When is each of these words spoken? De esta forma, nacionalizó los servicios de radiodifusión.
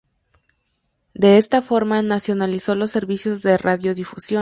De 1.13 1.37
esta 1.37 1.61
forma, 1.61 2.01
nacionalizó 2.01 2.73
los 2.73 2.89
servicios 2.89 3.43
de 3.43 3.55
radiodifusión. 3.59 4.39